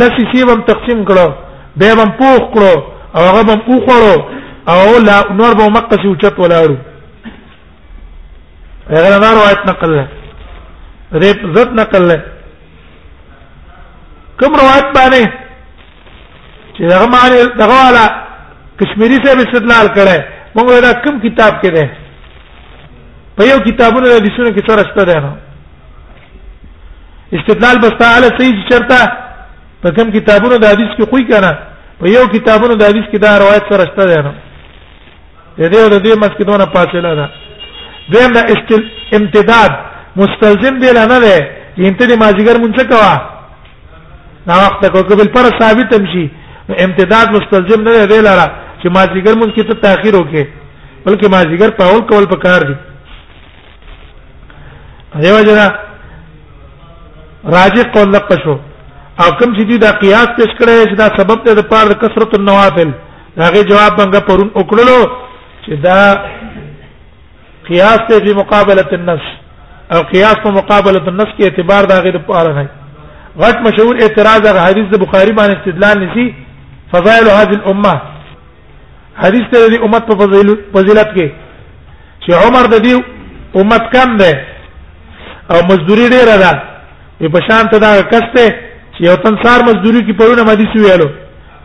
لسی 0.00 0.24
سیبم 0.34 0.60
تقسیم 0.70 1.04
کړو 1.04 1.32
به 1.76 1.94
بم 1.98 2.10
پوخ 2.20 2.42
کړو 2.54 2.74
او 3.16 3.22
هغه 3.28 3.42
بم 3.48 3.60
پوخ 3.68 3.82
کړو 3.88 4.41
او 4.70 4.98
لا 4.98 5.24
نور 5.30 5.54
به 5.56 5.68
مکه 5.68 5.96
شو 6.02 6.14
چت 6.14 6.38
ولاړو 6.38 6.76
هغه 8.90 9.18
نه 9.22 9.30
روایت 9.30 9.60
نقل 9.66 9.90
له 9.96 10.08
ریب 11.12 11.38
زت 11.56 11.70
نقل 11.72 12.02
له 12.08 12.22
کوم 14.40 14.52
روایت 14.60 14.86
باندې 14.98 15.24
چې 16.74 16.82
هغه 16.82 17.06
معنی 17.06 17.38
دغه 17.58 17.76
والا 17.84 18.04
کشمیری 18.82 19.18
سے 19.24 19.36
استدلال 19.36 19.86
کړي 19.86 20.20
موږ 20.56 20.80
دا 20.86 20.92
کوم 21.04 21.18
کتاب 21.26 21.54
کې 21.62 21.70
ده 21.70 21.90
په 23.36 23.42
یو 23.50 23.58
کتابونو 23.66 24.06
د 24.06 24.14
حدیثونو 24.20 24.48
کې 24.50 24.62
سره 24.70 24.82
شته 24.90 25.02
ده 25.10 25.20
نو 25.26 25.30
استدلال 27.38 27.76
بستا 27.78 28.16
علی 28.16 28.28
صحیح 28.38 28.62
چرته 28.70 29.00
په 29.82 29.90
کوم 29.96 30.10
کتابونو 30.16 30.56
د 30.58 30.64
حدیث 30.72 30.96
کې 30.96 31.08
خوې 31.10 31.22
کنه 31.34 31.52
په 32.00 32.06
یو 32.16 32.24
کتابونو 32.34 32.74
د 32.76 32.82
حدیث 32.90 33.04
کې 33.10 33.18
دا 33.18 33.38
روایت 33.38 33.72
سره 33.74 33.84
شته 33.92 34.04
ده 34.06 34.22
نو 34.28 34.32
د 35.58 35.60
دې 35.72 35.82
د 35.94 35.96
دې 36.04 36.12
مسکدونه 36.24 36.66
فاصله 36.74 37.10
ده 37.18 37.26
دیم 38.14 38.30
دا 38.36 38.42
استل 38.52 38.82
امتداد 39.16 39.72
مستلزم 40.20 40.74
دی 40.82 40.90
نه 40.98 41.06
ده 41.24 41.36
انت 41.88 42.00
دې 42.10 42.16
ماجیګر 42.22 42.56
مونږ 42.62 42.76
کوا 42.92 43.12
دا 44.48 44.54
وخت 44.62 44.80
کو 44.92 45.00
قبل 45.10 45.28
پر 45.34 45.44
ثابت 45.60 45.86
تمشي 45.94 46.24
امتداد 46.84 47.26
مستلزم 47.36 47.80
نه 47.88 48.06
دی 48.12 48.20
لاره 48.28 48.46
چې 48.82 48.86
ماجیګر 48.96 49.34
مونږ 49.40 49.50
کې 49.54 49.62
ته 49.68 49.74
تاخير 49.86 50.14
وکړي 50.16 50.44
بلکې 51.06 51.30
ماجیګر 51.34 51.70
په 51.78 51.84
اول 51.90 52.02
کول 52.10 52.24
پکار 52.32 52.60
دي 52.70 52.74
دیو 55.22 55.40
جنا 55.48 55.66
راجع 57.58 57.82
قول 57.94 58.08
لقشو 58.16 58.56
او 59.22 59.28
کوم 59.38 59.50
چې 59.56 59.64
دا 59.86 59.92
قیاس 60.02 60.28
پیش 60.38 60.50
کړی 60.60 60.88
چې 60.90 60.96
دا 61.02 61.08
سبب 61.18 61.38
دی 61.46 61.54
د 61.54 61.62
پاره 61.70 61.88
د 61.88 62.00
کثرت 62.02 62.30
النوافل 62.38 62.90
هغه 63.44 63.60
جواب 63.70 63.92
څنګه 64.00 64.20
پرون 64.28 64.50
وکړلو 64.54 65.00
چې 65.66 65.74
دا 65.86 65.98
قیاس 67.68 68.00
ته 68.08 68.18
په 68.28 68.34
مقابله 68.40 68.86
النص 68.92 69.24
او 69.96 70.00
قیاس 70.12 70.36
په 70.44 70.50
مقابله 70.58 71.04
النص 71.08 71.30
کې 71.36 71.42
اعتبار 71.44 71.82
دا 71.90 71.96
غیر 72.04 72.16
پاره 72.30 72.52
نه 72.56 72.66
غټ 73.42 73.56
مشهور 73.66 73.94
اعتراض 74.02 74.40
هغه 74.48 74.60
حدیث 74.68 74.86
د 74.94 75.00
بخاری 75.04 75.32
باندې 75.38 75.58
استدلال 75.58 75.96
نسی 76.06 76.26
فضائل 76.94 77.26
هذه 77.38 77.54
الامه 77.58 77.94
حدیث 79.22 79.44
ته 79.52 79.56
د 79.76 79.82
امت 79.84 80.02
په 80.10 80.14
فضیلت 80.24 81.14
کې 81.16 81.26
چې 82.24 82.30
عمر 82.46 82.64
د 82.74 82.84
دې 82.86 82.94
امت 83.60 83.84
کم 83.94 84.16
ده 84.16 84.32
او 85.52 85.58
مزدوری 85.70 86.06
ډیره 86.16 86.34
ده 86.44 86.52
په 87.20 87.26
بشان 87.38 87.64
ته 87.72 87.76
دا 87.86 87.92
کسته 88.12 88.46
چې 88.94 89.00
یو 89.08 89.14
تن 89.24 89.34
سار 89.44 89.60
مزدوری 89.70 90.00
کې 90.06 90.18
پرونه 90.20 90.42
مدي 90.50 90.66
سو 90.72 90.78
ویلو 90.86 91.08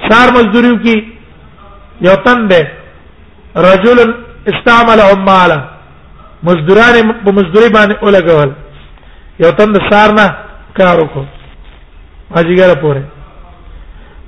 سار 0.10 0.28
مزدوری 0.38 0.74
کې 0.84 2.06
یو 2.08 2.16
تن 2.26 2.48
ده 2.52 2.62
رجل 3.58 4.00
استعمل 4.52 5.00
عمالا 5.02 5.58
مزدوران 6.48 6.96
په 7.26 7.32
مزدوري 7.38 7.70
باندې 7.74 8.04
ولګول 8.08 8.52
یو 9.44 9.50
تند 9.60 9.78
سارنا 9.92 10.26
کار 10.80 11.00
وکړو 11.00 11.26
ماجیګر 12.36 12.76
پورې 12.82 13.02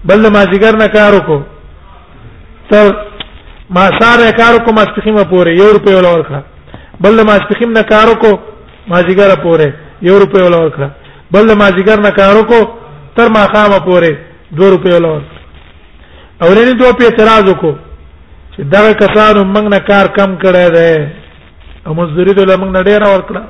بل 0.09 0.29
ماجیګر 0.37 0.77
نه 0.83 0.87
کار 0.95 1.13
وکړو 1.13 1.41
تر 2.69 2.97
ما 3.75 3.83
ساره 3.99 4.31
کار 4.39 4.55
وکړو 4.55 4.71
ماستخیم 4.79 5.15
پورې 5.29 5.49
یو 5.61 5.69
روپۍ 5.77 5.93
ولا 5.97 6.09
ورکړه 6.09 6.43
بل 7.03 7.23
ماستخیم 7.31 7.71
نه 7.79 7.83
کار 7.91 8.07
وکړو 8.07 8.37
ماجیګر 8.93 9.41
پورې 9.43 9.73
یو 10.09 10.19
روپۍ 10.23 10.41
ولا 10.47 10.57
ورکړه 10.57 10.89
بل 11.31 11.53
ماجیګر 11.61 11.99
نه 12.07 12.11
کار 12.21 12.35
وکړو 12.35 12.69
تر 13.15 13.29
ما 13.35 13.45
خامه 13.53 13.79
پورې 13.79 14.15
2 14.63 14.69
روپۍ 14.75 14.93
ولا 14.97 15.09
ورکړه 15.13 15.37
اورېنی 16.45 16.73
دوه 16.81 16.93
په 16.99 17.03
اعتراض 17.05 17.51
وکړو 17.53 17.75
چې 18.59 18.65
دا 18.73 18.91
کسانو 19.03 19.41
موږ 19.55 19.65
نه 19.73 19.79
کار 19.89 20.05
کم 20.17 20.31
کړی 20.43 20.67
دی 20.75 21.09
او 21.85 21.93
مزدوری 21.99 22.33
دل 22.39 22.49
موږ 22.61 22.71
نه 22.77 22.81
ډیر 22.89 23.01
ورکړه 23.07 23.41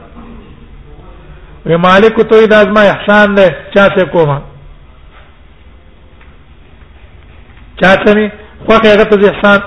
وی 1.65 1.75
مالک 1.85 2.15
ته 2.29 2.47
دا 2.51 2.59
زما 2.67 2.81
احسان 2.89 3.33
دی 3.37 3.45
چا 3.73 3.85
څه 3.95 4.03
کومه 4.13 4.37
چا 7.81 7.91
څه 8.03 8.09
نه 8.17 8.27
خو 8.65 8.73
هغه 8.85 9.03
ته 9.03 9.31
احسان 9.31 9.59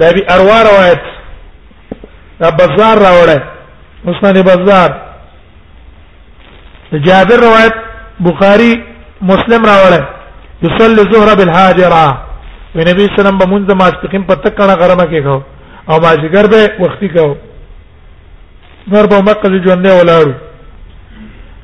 دا 0.00 0.12
به 0.12 0.24
اروا 0.28 0.62
روایت 0.62 1.00
دا 2.40 2.50
بازار 2.50 2.96
راوړی 2.98 3.40
مسند 4.04 4.44
بازار 4.44 5.07
د 6.92 6.96
جابر 7.06 7.38
روایت 7.46 7.74
بخاری 8.26 8.72
مسلم 9.30 9.62
راوړل 9.70 10.04
یصلی 10.62 10.94
الظهر 11.00 11.34
بالحاجره 11.38 12.08
و 12.76 12.86
نبی 12.88 13.06
سلام 13.16 13.38
به 13.38 13.46
مونږ 13.50 13.62
د 13.68 13.72
ماسپخین 13.80 14.22
په 14.30 14.34
تکړه 14.34 14.74
غرمه 14.80 15.04
کې 15.10 15.20
کو 15.26 15.34
او 15.90 16.00
ماجګر 16.06 16.46
به 16.52 16.86
وختي 16.86 17.08
کو 17.16 17.26
نور 18.94 19.06
به 19.12 19.20
مکه 19.28 19.60
ژوند 19.66 19.86
نه 19.86 19.98
ولاړو 19.98 20.32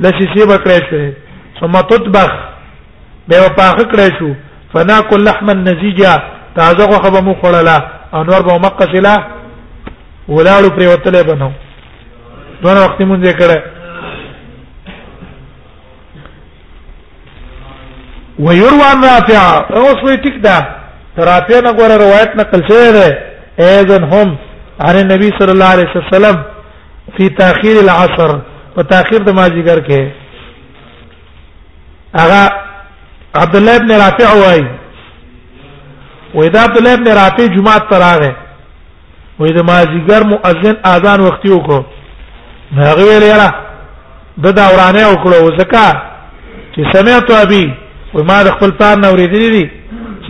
لشیشی 0.00 0.44
بکړی 0.46 0.80
شو 0.90 1.12
ثم 1.60 1.72
تطبخ 1.80 2.30
به 3.28 3.48
پاخ 3.56 3.74
کړی 3.76 4.18
شو 4.18 4.32
فنا 4.72 5.00
كل 5.00 5.20
لحم 5.24 5.50
النزيجا 5.50 6.22
تازه 6.56 6.90
خو 7.02 7.10
به 7.10 7.20
مو 7.20 7.32
خړلا 7.42 7.76
انور 8.14 8.42
به 8.42 8.58
مقصلا 8.58 9.16
ولاړو 10.28 10.70
پر 10.70 10.82
وتلې 10.88 11.22
بنو 11.26 11.50
دونه 12.62 12.80
وخت 12.84 13.02
مونږ 13.02 13.24
یې 13.24 13.34
کړه 13.42 13.58
ويروى 18.38 18.84
الرافع 18.92 19.64
اوس 19.76 20.02
وی 20.10 20.16
ټیک 20.16 20.42
ده 20.42 20.79
رافع 21.24 21.60
نه 21.60 21.70
غوړه 21.72 21.96
روایت 22.04 22.30
نقل 22.36 22.60
شوی 22.68 22.92
دی 22.92 23.10
اذن 23.64 24.04
هم 24.12 24.36
عن 24.80 24.94
النبي 24.96 25.28
صلى 25.38 25.52
الله 25.52 25.66
عليه 25.66 25.86
وسلم 25.96 26.42
في 27.18 27.28
تاخير 27.28 27.80
العصر 27.80 28.36
په 28.74 28.82
تاخير 28.82 29.18
د 29.22 29.30
ماجیګر 29.38 29.78
کې 29.88 30.00
هغه 32.20 32.42
عبد 33.34 33.56
الله 33.56 33.76
ابن 33.76 33.90
رافع 34.04 34.32
وای 34.36 34.64
واذا 36.34 36.60
عبد 36.62 36.76
الله 36.78 36.92
ابن 36.94 37.08
رافع 37.20 37.46
جمعه 37.56 37.78
تراغه 37.78 38.36
وې 39.40 39.50
د 39.58 39.60
ماجیګر 39.70 40.22
مؤذن 40.24 40.76
اذان 40.84 41.20
وختي 41.20 41.48
وکړو 41.52 41.82
هغه 42.76 43.02
ویل 43.02 43.22
یاره 43.22 43.50
د 44.38 44.46
دا 44.58 44.66
ورانه 44.72 45.10
وکړو 45.12 45.58
زکه 45.58 46.02
چې 46.76 46.80
سمعت 46.96 47.30
ابي 47.30 47.74
وما 48.14 48.42
د 48.42 48.46
خپل 48.54 48.70
پلان 48.72 49.04
اورېدلې 49.04 49.50
دي 49.54 49.79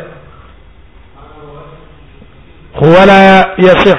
هو 2.81 3.03
لا 3.11 3.45
يصح 3.59 3.97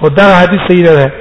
خدا 0.00 0.26
حدیث 0.42 0.60
صحیح 0.68 0.84
ده 0.84 1.12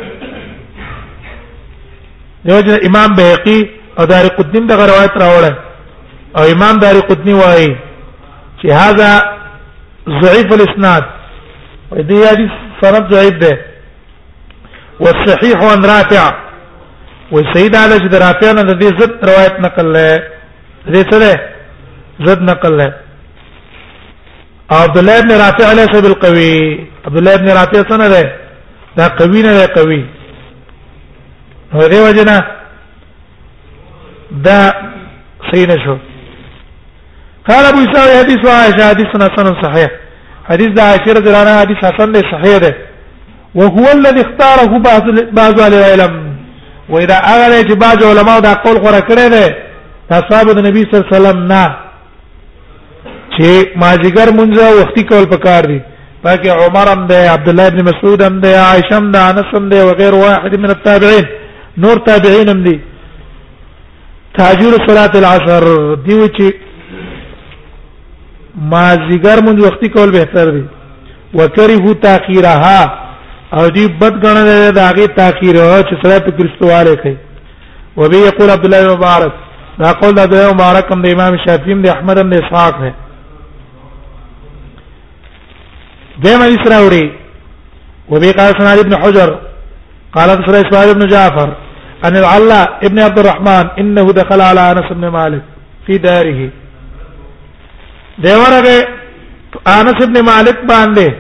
دیوځه 2.46 2.86
امام 2.90 3.16
بهقي 3.16 3.70
او 4.00 4.06
دار 4.06 4.28
قطنی 4.38 4.68
دغه 4.68 4.86
روایت 4.94 5.14
راوړل 5.24 5.56
او 6.38 6.44
امام 6.56 6.78
دار 6.80 6.96
قطنی 7.10 7.34
وایي 7.34 7.78
چې 8.64 8.68
هاذا 8.72 9.22
ضعيف 10.22 10.54
الاسناد 10.54 11.21
دې 11.96 12.28
حدیث 12.32 12.52
سند 12.82 13.14
ضعیف 13.14 13.38
ده 13.42 13.60
والصحيح 15.00 15.58
عن 15.72 15.86
رافع 15.86 16.34
وسيد 17.32 17.76
علي 17.76 17.98
جد 18.00 18.16
رافع 18.16 18.52
نه 18.52 18.62
دې 18.62 19.02
زد 19.02 19.12
روایت 19.30 19.60
نقل 19.60 19.94
له 19.94 20.24
دې 20.88 21.12
سره 21.14 21.50
زد 22.28 22.42
نقل 22.42 22.78
له 22.78 22.94
عبد 24.72 24.98
الله 24.98 25.22
بن 25.22 25.32
رافع 25.32 25.68
عليه 25.70 25.86
سب 25.94 26.06
القوي 26.06 26.86
عبد 27.06 27.18
الله 27.18 27.36
بن 27.36 27.50
رافع 27.50 27.82
څنګه 27.82 28.08
ده 28.08 28.34
دا 28.98 29.08
قوي 29.08 29.42
نه 29.42 29.52
ده 29.56 29.74
قوي 29.76 30.06
نو 31.74 31.88
دې 31.88 31.96
وجنه 32.08 32.44
دا 34.32 34.74
صحیح 35.52 35.68
نشو 35.68 35.98
قال 37.50 37.66
ابو 37.66 37.80
اسحاق 37.92 38.24
حديث 38.24 38.48
عائشه 38.50 38.90
حديثنا 38.90 39.30
سنن 39.38 39.64
صحيح 39.64 39.92
حديث 40.50 40.70
ده 40.78 40.84
عائشة 40.88 41.14
رضي 41.18 41.28
الله 41.30 41.44
عنها 41.44 41.62
حديث 41.64 41.78
حسن 41.88 42.10
ده 42.16 42.20
صحيح 42.32 42.58
ده 42.66 42.72
وهو 43.60 43.86
الذي 43.98 44.22
اختاره 44.28 44.72
بعض 44.90 45.04
بعض 45.40 45.56
اهل 45.66 45.74
العلم 45.82 46.14
واذا 46.94 47.18
اغلى 47.34 47.60
جباج 47.70 48.00
علماء 48.12 48.38
دا 48.48 48.54
قول 48.66 48.78
غره 48.86 49.00
کړی 49.10 49.28
ده 49.36 49.44
اصحاب 50.18 50.48
النبي 50.58 50.82
صلى 50.86 50.94
الله 50.96 51.08
عليه 51.10 51.18
وسلم 51.18 51.38
نه 51.54 51.64
چې 53.36 53.50
ماجیګر 53.84 54.28
مونږه 54.38 54.66
وختي 54.80 55.04
کول 55.12 55.26
پکار 55.34 55.64
دي 55.66 55.80
باقي 56.24 56.50
عمر 56.50 56.88
هم 56.94 57.08
ده 57.08 57.32
عبد 57.34 57.50
الله 57.50 57.70
بن 57.70 57.84
مسعود 57.90 58.22
هم 58.22 58.40
ده 58.40 58.52
عائشة 58.68 58.98
هم 58.98 59.12
ده 59.12 59.30
انس 59.30 59.48
هم 59.56 59.70
ده 59.70 59.86
وغير 59.86 60.14
واحد 60.16 60.56
من 60.60 60.70
التابعين 60.70 61.26
نور 61.78 61.98
تابعين 61.98 62.50
هم 62.50 62.64
دي 62.64 62.80
تاجير 64.38 64.74
صلاه 64.88 65.14
العصر 65.20 65.64
دیو 66.06 66.26
چې 66.38 66.46
ما 68.56 68.82
زیګر 69.10 69.38
مونږ 69.46 69.60
وختي 69.66 69.90
کول 69.90 70.12
بهتر 70.14 70.52
دی 70.52 70.64
وکره 71.38 71.94
تاخيرها 71.94 72.82
او 73.54 73.70
دی 73.70 73.88
بد 73.88 74.26
غنل 74.26 74.72
دا 74.74 74.92
غي 74.98 75.08
تاخير 75.08 75.56
چې 75.82 75.96
سره 76.04 76.20
په 76.20 76.32
کرستواله 76.32 76.96
کوي 76.96 77.18
وبي 77.98 78.18
يقول 78.18 78.50
عبد 78.50 78.66
الله 78.66 78.96
مبارك 78.96 79.32
دا 79.80 79.92
قول 79.92 80.20
عبد 80.20 80.34
الله 80.34 80.54
مبارك 80.54 80.90
د 80.94 81.08
امام 81.14 81.38
شافعي 81.46 81.74
د 81.74 81.88
احمد 81.90 82.24
بن 82.24 82.34
اسحاق 82.34 82.80
نه 82.82 82.94
دائما 86.24 86.48
يسراوري 86.48 87.12
وبي 88.10 88.32
قال 88.32 88.54
سنا 88.60 88.74
ابن 88.74 88.96
حجر 89.04 89.36
قال 90.16 90.30
سنا 90.30 90.62
اسماعيل 90.70 90.94
بن 90.94 91.08
جعفر 91.08 91.50
ان 92.06 92.16
العلاء 92.18 92.80
ابن 92.86 93.00
عبد 93.00 93.20
الرحمن 93.20 93.68
انه 93.80 94.04
دخل 94.12 94.42
على 94.42 94.72
انس 94.72 94.92
بن 94.94 95.08
مالك 95.08 95.42
في 95.86 95.98
داره 95.98 96.50
دیورغه 98.20 98.88
انس 99.66 100.00
ابن 100.04 100.20
مالک 100.26 100.60
باندې 100.68 101.14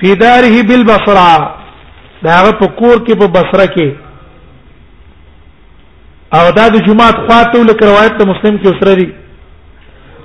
فی 0.00 0.14
داره 0.24 0.62
بالبصره 0.62 1.50
داغه 2.22 2.52
په 2.60 2.66
کور 2.66 3.06
کې 3.06 3.18
په 3.22 3.26
بصره 3.38 3.66
کې 3.76 3.88
او 6.38 6.50
دا 6.58 6.68
د 6.74 6.84
جمعه 6.86 7.26
خواته 7.26 7.62
لک 7.68 7.82
روایت 7.90 8.16
د 8.20 8.28
مسلم 8.30 8.58
کې 8.58 8.76
اسره 8.76 8.94
دي 9.00 9.08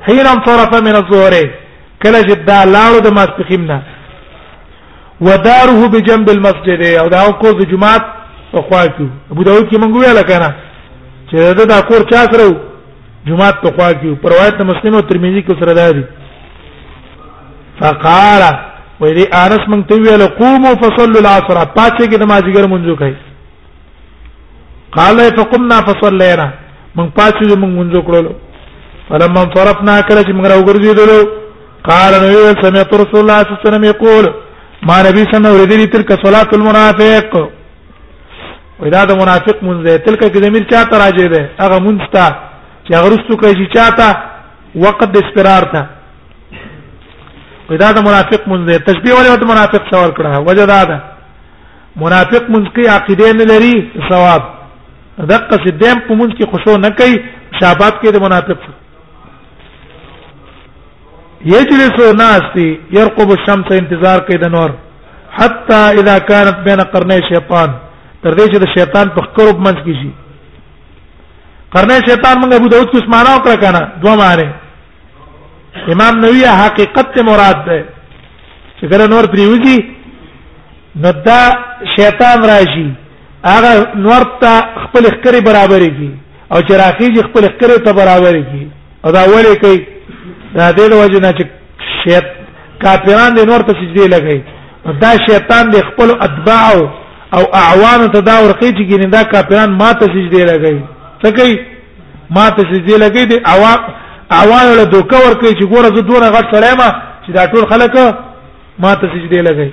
حين 0.08 0.26
انصرف 0.34 0.82
من 0.88 0.96
الظهر 0.96 1.32
کله 2.04 2.19
چې 2.22 2.46
دا 2.50 2.60
لاړو 2.65 3.02
د 3.04 3.13
ماسپخیم 3.17 3.65
نه 3.72 3.82
وداره 5.22 5.88
بجنب 5.93 6.30
المسجد 6.30 6.82
او 7.00 7.08
دا 7.10 7.32
کور 7.43 7.54
د 7.60 7.72
جمعه 7.72 7.98
په 8.52 8.62
خوا 8.62 8.84
کې 8.86 9.08
ابو 9.32 9.43
داود 9.48 9.65
کې 9.69 9.78
مونږ 9.82 9.93
ویل 9.96 10.24
کنه 10.32 10.50
چې 11.30 11.34
دا, 11.34 11.65
دا 11.65 11.82
کور 11.82 12.02
چا 12.12 12.17
سره 12.36 12.48
جمعه 13.28 13.52
تو 13.64 13.70
خوا 13.76 13.90
کی 14.02 14.14
پر 14.22 14.30
روایت 14.32 14.62
مسلم 14.70 14.94
او 14.96 15.02
ترمذی 15.10 15.42
کې 15.48 15.60
سره 15.62 15.92
دی 15.94 16.04
فقال 17.80 18.42
و 19.02 19.06
دې 19.06 19.26
انس 19.44 19.68
مونږ 19.74 19.84
ته 19.92 19.96
ویل 20.02 20.24
قوموا 20.40 20.74
فصلوا 20.84 21.22
العصر 21.22 21.62
پاتې 21.78 22.10
کې 22.10 22.22
نماز 22.26 22.44
ګر 22.56 22.68
مونږ 22.74 22.98
کوي 23.04 23.14
قال 24.98 25.22
فقمنا 25.40 25.80
فصلينا 25.90 26.50
مونږ 26.96 27.10
پاتې 27.22 27.62
مونږ 27.64 27.74
مونږ 27.80 28.06
کړلو 28.08 28.32
فلما 29.10 29.42
انصرفنا 29.48 30.00
کله 30.02 30.22
چې 30.22 30.32
مونږ 30.36 30.54
راوګرځېدلو 30.54 31.28
قال 31.88 32.14
نو 32.24 32.62
سمعت 32.68 32.94
رسول 33.00 33.20
الله 33.22 33.42
صلی 33.44 33.52
الله 33.52 33.60
علیه 33.62 33.70
وسلم 33.70 33.90
یقول 33.92 34.32
ما 34.90 35.02
نبی 35.08 35.24
صلی 35.32 35.36
الله 35.38 35.50
علیه 35.50 35.74
وسلم 35.74 35.92
تلك 35.96 36.26
صلاه 36.26 36.48
المنافق 36.60 37.36
وإذا 38.80 39.16
منافق 39.20 39.64
منذ 39.64 39.98
تلك 40.08 40.32
كذمير 40.34 40.64
چا 40.72 40.84
تراجه 40.84 41.28
ده 41.28 41.50
هغه 41.62 41.80
منستا 41.80 42.32
چې 42.88 42.96
هغه 43.00 43.08
رستو 43.10 43.34
کوي 43.39 43.54
چې 43.60 43.67
چاته 43.76 44.08
وقت 44.86 45.10
د 45.13 45.17
اسپرار 45.24 45.63
ته 45.74 45.82
پیدا 47.67 47.89
د 47.98 48.00
منافق 48.08 48.48
مونږ 48.52 48.62
تشبیه 48.89 49.13
ولې 49.13 49.38
د 49.43 49.46
منافق 49.54 49.84
څور 49.91 50.10
کړه 50.17 50.39
وجه 50.48 50.65
دا 50.74 50.82
ده 50.91 50.98
منافق 52.04 52.43
مونږ 52.54 52.65
کې 52.76 52.91
عقیده 52.98 53.34
نه 53.39 53.46
لري 53.52 53.76
ثواب 54.12 54.41
دقه 55.32 55.56
سدیم 55.65 56.00
په 56.08 56.13
مونږ 56.19 56.32
کې 56.38 56.50
خوشو 56.52 56.78
نه 56.86 56.89
کوي 57.00 57.15
شابات 57.62 58.02
کې 58.02 58.12
د 58.15 58.19
منافق 58.22 58.69
یجلس 61.52 61.98
ناستی 62.19 62.67
يرقب 62.98 63.32
الشمس 63.38 63.72
انتظار 63.80 64.19
کوي 64.28 64.38
د 64.43 64.52
نور 64.56 64.72
حتا 65.39 65.82
اذا 66.00 66.19
كانت 66.19 66.58
بين 66.67 66.82
قرني 66.91 67.19
شیطان 67.30 67.72
تر 68.24 68.32
دې 68.32 68.56
چې 68.56 68.60
د 68.63 68.67
شیطان 68.78 69.10
په 69.15 69.22
قرب 69.39 69.58
منځ 69.65 69.78
کې 69.86 69.96
شي 70.02 70.12
قرنه 71.74 71.96
شیطان 72.08 72.36
موږ 72.40 72.52
ابو 72.58 72.68
داود 72.74 72.90
کوس 72.92 73.04
معنا 73.14 73.30
وکړه 73.36 73.56
کنه 73.64 73.82
دوه 74.02 74.16
معنی 74.22 74.48
امام 75.94 76.16
نووي 76.26 76.46
حقیقت 76.64 77.08
ته 77.16 77.22
مراد 77.30 77.60
ده 77.70 77.78
چې 78.78 78.86
ګره 78.92 79.06
نور 79.14 79.24
پریوږي 79.24 79.80
نو 81.06 81.12
دا 81.30 81.40
شیطان 81.96 82.40
راشي 82.52 82.86
هغه 83.48 83.74
نور 84.06 84.22
ته 84.46 84.52
خپل 84.84 85.04
خکری 85.16 85.42
برابرې 85.42 85.92
کی 85.98 86.12
او 86.52 86.60
چې 86.60 86.72
راخیږي 86.84 87.24
خپل 87.30 87.44
خکری 87.52 87.78
ته 87.88 87.92
برابرې 87.92 88.44
کی 88.52 88.68
او 89.04 89.12
دا 89.18 89.26
ولې 89.26 89.62
کوي 89.62 89.86
دا 90.56 90.72
دې 90.72 90.90
د 90.90 90.94
وجه 91.02 91.20
نه 91.26 91.30
چې 91.38 91.46
شیط 92.04 92.26
کافران 92.84 93.36
دې 93.36 93.46
نور 93.52 93.60
ته 93.68 93.74
سجدي 93.82 94.08
لګي 94.08 94.42
دا 95.06 95.12
شیطان 95.28 95.72
دې 95.72 95.84
خپل 95.92 96.12
اتباع 96.22 96.72
او 97.36 97.42
اعوان 97.62 98.10
ته 98.12 98.22
دا 98.22 98.40
ورقي 98.40 98.68
چې 98.68 98.90
ګینه 98.90 99.10
دا 99.18 99.24
کافران 99.24 99.72
ما 99.84 99.94
ته 99.94 100.06
سجدي 100.16 100.46
لګي 100.50 100.78
څه 101.24 101.32
کوي 101.40 101.56
ما 102.36 102.50
ته 102.58 102.64
سجدي 102.72 102.98
لګي 103.06 103.26
دي 103.32 103.38
اوا 103.54 103.74
اوا 104.40 104.60
له 104.78 104.84
دوکه 104.84 105.18
ور 105.26 105.36
کوي 105.40 105.56
چې 105.56 105.66
ګوره 105.74 105.96
زه 105.96 106.02
دوره 106.12 106.28
غټ 106.36 106.46
سړی 106.56 106.72
ما 106.82 106.90
چې 107.26 107.32
دا 107.38 107.46
ټول 107.52 107.66
خلک 107.72 107.96
ما 108.80 108.94
ته 109.02 109.08
سجدي 109.16 109.42
لګي 109.42 109.72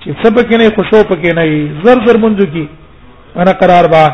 چې 0.00 0.24
سب 0.24 0.34
کې 0.40 0.56
نه 0.56 0.70
خوشو 0.76 1.02
پکې 1.12 1.30
نه 1.38 1.44
زر 1.84 2.04
زر 2.06 2.16
منځو 2.16 2.46
کې 2.54 2.66
فنقرا 3.36 3.78
اربعه 3.78 4.10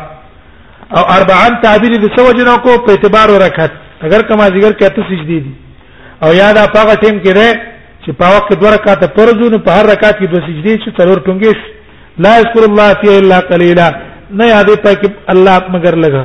او 0.97 1.01
اربعه 1.17 1.61
تعبیر 1.65 1.97
د 2.05 2.11
سوجنو 2.19 2.55
کو 2.67 2.77
په 2.85 2.91
اعتبار 2.93 3.29
ورکات 3.35 3.71
اگر 4.07 4.21
کما 4.31 4.47
ذکر 4.57 4.73
کې 4.77 4.95
ته 4.95 5.03
سجدي 5.09 5.39
دي 5.45 5.51
او 6.23 6.31
یاد 6.41 6.57
هغه 6.57 6.95
ټیم 7.03 7.21
کې 7.23 7.33
ده 7.37 7.47
چې 8.05 8.11
په 8.11 8.25
وخت 8.37 8.59
دوه 8.61 8.73
رکعات 8.77 9.03
پرځو 9.17 9.59
په 9.67 9.71
هر 9.77 9.85
رکعات 9.93 10.19
کې 10.19 10.25
دوه 10.31 10.45
سجدي 10.47 10.73
چې 10.83 10.89
څلور 10.99 11.17
ټنګې 11.17 11.57
لا 12.23 12.37
یذكر 12.39 12.63
الله 12.69 12.93
فی 13.01 13.07
الا 13.19 13.39
قلیلا 13.39 13.87
نه 14.37 14.45
یادې 14.53 14.75
پکې 14.85 15.11
الله 15.27 15.59
مگر 15.75 15.95
لګا 16.05 16.23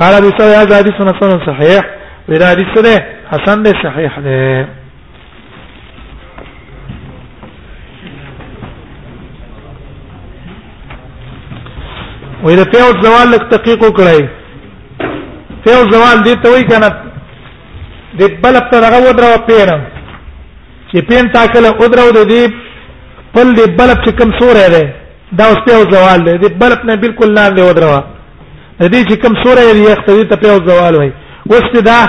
قال 0.00 0.14
ابي 0.14 0.30
سعيد 0.38 0.56
هذا 0.58 0.76
حديث 0.78 0.94
حسن 0.94 1.40
صحيح 1.48 1.82
ولا 2.28 2.46
حديث 2.50 2.74
ده 2.86 2.94
حسن 3.30 3.62
ده 3.62 3.72
صحيح 3.84 4.18
ده 4.18 4.68
وإذا 12.44 12.64
فيه 12.72 12.84
الزوال 12.94 13.30
لك 13.32 13.42
تقيق 13.50 13.80
وكري 13.88 14.28
فيه 15.64 15.76
الزوال 15.84 16.22
دي 16.22 16.34
توي 16.44 16.62
كانت 16.70 16.94
دي 18.18 18.26
بلب 18.42 18.64
ترغو 18.70 19.10
درو 19.18 19.46
پین 19.48 19.68
چې 20.92 21.00
پین 21.08 21.32
تاکل 21.32 21.64
او 21.66 21.86
درو 21.86 22.10
د 22.10 22.28
دې 22.30 22.52
پل 23.34 23.54
دې 23.56 23.66
بلب 23.70 24.04
چې 24.06 24.10
کم 24.18 24.30
سور 24.38 24.56
دی 24.74 24.84
دا 25.32 25.44
اوس 25.44 25.58
په 25.66 25.90
زوال 25.92 26.24
دی 26.24 26.46
دې 26.48 26.52
بلب 26.52 26.84
نه 26.86 26.94
بالکل 26.94 27.34
لاندې 27.34 27.60
ودروا 27.60 28.02
دې 28.84 29.00
چې 29.08 29.14
کوم 29.22 29.34
سورې 29.42 29.72
لري 29.72 29.84
اختری 29.92 30.24
ته 30.28 30.36
په 30.36 30.68
زوال 30.68 30.94
وای 30.96 31.12
اوس 31.48 31.82
دا 31.90 32.00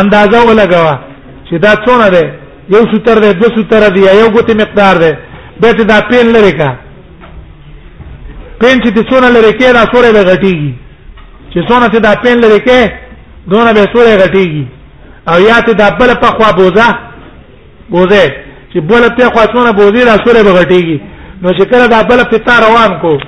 اندازه 0.00 0.38
ولګوا 0.48 0.94
چې 1.48 1.54
دا 1.64 1.70
څونه 1.86 2.06
ده 2.14 2.24
یو 2.74 2.82
ستر 2.94 3.18
ده 3.24 3.32
دو 3.40 3.46
ستر 3.62 3.82
دی 3.94 4.00
یو 4.00 4.28
ګوتې 4.34 4.54
مقدار 4.62 4.94
ده 5.02 5.12
به 5.60 5.72
ته 5.72 5.84
دا 5.92 5.98
پین 6.10 6.26
لري 6.36 6.52
کا 6.58 6.70
پین 8.60 8.76
چې 8.82 9.02
څونه 9.10 9.28
لري 9.36 9.52
کې 9.58 9.66
دا 9.78 9.82
سورې 9.94 10.10
به 10.16 10.22
غټيږي 10.32 10.72
چې 11.52 11.58
څونه 11.68 11.88
ته 11.92 11.98
دا 12.00 12.14
پین 12.22 12.36
لري 12.44 12.58
کې 12.66 12.80
دونه 13.50 13.72
به 13.72 13.84
سورې 13.94 14.14
غټيږي 14.22 14.64
او 15.28 15.40
یا 15.40 15.60
ته 15.66 15.72
دا 15.72 15.90
بل 15.90 16.14
په 16.14 16.26
خوا 16.26 16.52
بوزه 16.58 16.88
بوزه 17.88 18.26
چې 18.72 18.78
بل 18.90 19.08
په 19.16 19.28
خوا 19.32 19.42
څونه 19.52 19.70
بوزي 19.78 20.02
دا 20.10 20.16
سورې 20.24 20.42
به 20.46 20.52
غټيږي 20.60 20.98
نو 21.42 21.48
چې 21.50 21.64
کله 21.70 21.86
دا 21.88 22.02
بل 22.02 22.24
په 22.30 22.38
تا 22.38 22.52
روان 22.66 23.00
کو 23.02 23.18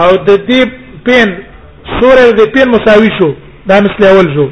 او 0.00 0.10
د 0.26 0.30
دې 0.48 0.60
پین 1.06 1.43
سورې 1.92 2.30
د 2.38 2.42
پیر 2.52 2.68
مساوي 2.74 3.10
شو 3.18 3.30
دا 3.68 3.76
مثل 3.86 4.02
اول 4.12 4.28
شو 4.34 4.46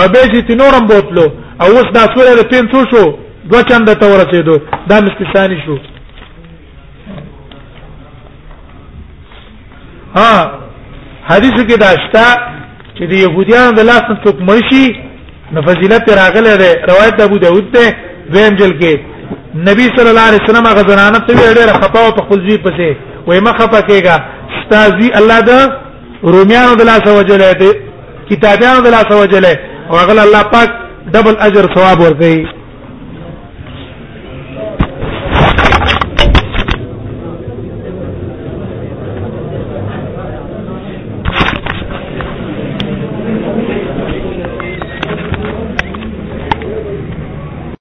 او 0.00 0.08
به 0.14 0.26
چې 0.32 0.52
نورم 0.62 0.86
بوتلو 0.90 1.24
او 1.60 1.66
اوس 1.74 1.86
دا 1.98 2.04
سورې 2.14 2.32
د 2.36 2.42
پیر 2.50 2.64
څو 2.72 2.80
شو 2.92 3.04
دو 3.52 3.62
چنده 3.68 3.94
ته 3.94 4.06
ورسېدو 4.06 4.60
دا 4.90 5.00
مثل 5.00 5.34
ثاني 5.36 5.58
شو 5.66 5.76
ها 10.18 10.30
حدیث 11.30 11.56
کې 11.66 11.78
دا 11.84 11.90
شتا 12.04 12.26
چې 12.94 13.04
د 13.10 13.12
يهوديان 13.24 13.74
د 13.74 13.80
لاس 13.90 14.00
څخه 14.10 14.46
مرشي 14.50 14.86
نو 15.52 15.62
فضیلت 15.68 16.08
راغله 16.20 16.56
ده 16.62 16.70
روایت 16.90 17.16
د 17.16 17.20
ابو 17.28 17.38
داود 17.46 17.66
ده 17.72 17.86
دویم 18.32 18.54
جل 18.60 18.72
کې 18.80 18.94
نبی 19.68 19.82
صلی 19.96 20.10
الله 20.12 20.26
علیه 20.28 20.42
وسلم 20.44 20.64
غزنانه 20.78 21.18
ته 21.26 21.34
ویډه 21.34 21.82
خپاو 21.82 22.12
په 22.16 22.22
خپل 22.24 22.38
ځی 22.48 22.56
پسې 22.64 22.88
وای 23.26 23.40
مخه 23.40 23.66
پکېګا 23.74 24.16
استاذي 24.58 25.08
الله 25.18 25.40
ده 25.40 25.85
روميانو 26.34 26.74
د 26.76 26.82
لاس 26.90 27.06
وجله 27.18 27.50
دي 27.60 27.70
کتابيانو 28.30 28.80
د 28.82 28.86
لاس 28.96 29.10
وجله 29.22 29.54
او 29.90 29.96
غل 30.08 30.18
الله 30.18 30.42
پاک 30.54 30.68
ډبل 31.14 31.34
اجر 31.46 31.64
ثواب 31.74 31.98
ورکړي 32.00 32.36